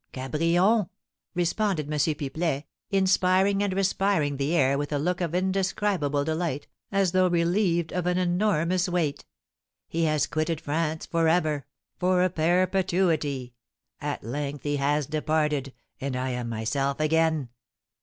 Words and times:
"Cabrion!" 0.13 0.89
responded 1.35 1.85
M. 1.85 1.91
Pipelet, 1.99 2.63
inspiring 2.89 3.61
and 3.61 3.71
respiring 3.71 4.37
the 4.37 4.55
air 4.55 4.75
with 4.75 4.91
a 4.91 4.97
look 4.97 5.21
of 5.21 5.35
indescribable 5.35 6.23
delight, 6.25 6.65
as 6.91 7.11
though 7.11 7.27
relieved 7.27 7.93
of 7.93 8.07
an 8.07 8.17
enormous 8.17 8.89
weight; 8.89 9.25
"he 9.87 10.05
has 10.05 10.25
quitted 10.25 10.59
France 10.59 11.05
for 11.05 11.27
ever 11.27 11.67
for 11.99 12.23
a 12.23 12.31
perpetuity! 12.31 13.53
At 13.99 14.23
length 14.23 14.63
he 14.63 14.77
has 14.77 15.05
departed, 15.05 15.71
and 15.99 16.15
I 16.15 16.31
am 16.31 16.49
myself 16.49 16.99
again." 16.99 17.49